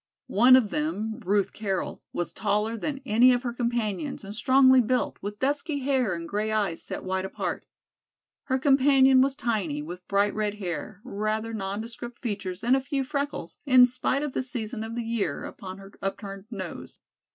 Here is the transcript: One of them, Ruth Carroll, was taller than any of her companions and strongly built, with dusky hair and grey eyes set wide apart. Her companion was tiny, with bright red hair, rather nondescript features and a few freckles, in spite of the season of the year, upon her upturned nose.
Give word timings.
One 0.25 0.55
of 0.55 0.71
them, 0.71 1.19
Ruth 1.23 1.53
Carroll, 1.53 2.01
was 2.11 2.33
taller 2.33 2.75
than 2.75 3.01
any 3.05 3.31
of 3.33 3.43
her 3.43 3.53
companions 3.53 4.23
and 4.23 4.33
strongly 4.33 4.81
built, 4.81 5.19
with 5.21 5.37
dusky 5.37 5.81
hair 5.81 6.15
and 6.15 6.27
grey 6.27 6.51
eyes 6.51 6.81
set 6.81 7.03
wide 7.03 7.23
apart. 7.23 7.67
Her 8.45 8.57
companion 8.57 9.21
was 9.21 9.35
tiny, 9.35 9.83
with 9.83 10.07
bright 10.07 10.33
red 10.33 10.55
hair, 10.55 11.01
rather 11.03 11.53
nondescript 11.53 12.17
features 12.19 12.63
and 12.63 12.75
a 12.75 12.81
few 12.81 13.03
freckles, 13.03 13.59
in 13.67 13.85
spite 13.85 14.23
of 14.23 14.33
the 14.33 14.41
season 14.41 14.83
of 14.83 14.95
the 14.95 15.05
year, 15.05 15.43
upon 15.43 15.77
her 15.77 15.91
upturned 16.01 16.45
nose. 16.49 16.97